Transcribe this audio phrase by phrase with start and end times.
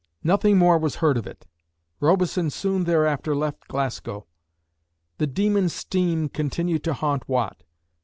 [0.23, 1.45] Nothing more was heard of it.
[1.99, 4.25] Robison soon thereafter left Glasgow.
[5.19, 7.61] The demon Steam continued to haunt Watt.